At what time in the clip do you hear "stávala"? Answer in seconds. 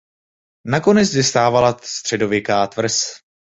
1.23-1.77